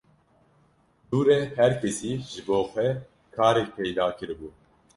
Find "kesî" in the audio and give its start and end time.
1.81-2.11